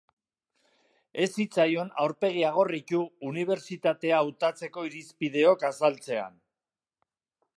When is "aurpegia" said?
2.05-2.49